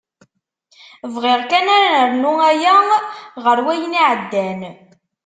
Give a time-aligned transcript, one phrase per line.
[1.13, 2.75] Bɣiɣ kan ad nernu aya
[3.43, 4.61] ɣer wayen iεeddan.